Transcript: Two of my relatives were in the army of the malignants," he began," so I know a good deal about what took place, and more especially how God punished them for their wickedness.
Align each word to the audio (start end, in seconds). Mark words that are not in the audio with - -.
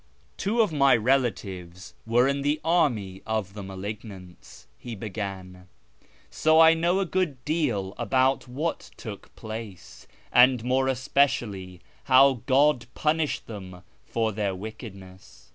Two 0.35 0.61
of 0.61 0.73
my 0.73 0.95
relatives 0.95 1.93
were 2.07 2.27
in 2.27 2.41
the 2.41 2.59
army 2.65 3.21
of 3.27 3.53
the 3.53 3.61
malignants," 3.61 4.65
he 4.79 4.95
began," 4.95 5.67
so 6.31 6.59
I 6.59 6.73
know 6.73 6.99
a 6.99 7.05
good 7.05 7.45
deal 7.45 7.93
about 7.99 8.47
what 8.47 8.89
took 8.97 9.29
place, 9.35 10.07
and 10.33 10.63
more 10.63 10.87
especially 10.87 11.81
how 12.05 12.41
God 12.47 12.87
punished 12.95 13.45
them 13.45 13.83
for 14.03 14.31
their 14.31 14.55
wickedness. 14.55 15.49